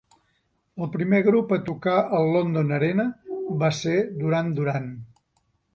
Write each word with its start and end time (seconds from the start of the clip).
El 0.85 0.89
primer 0.95 1.19
grup 1.27 1.53
a 1.59 1.61
tocar 1.69 1.95
al 2.21 2.31
London 2.37 2.75
Arena 2.81 3.07
va 3.65 3.73
ser 3.85 3.97
Duran 4.23 4.55
Duran. 4.59 4.95